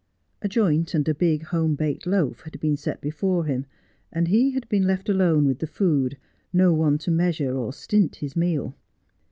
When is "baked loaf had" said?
1.75-2.59